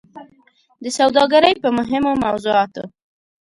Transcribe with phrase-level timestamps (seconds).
[0.83, 2.83] د سوداګرۍ په مهمو موضوعاتو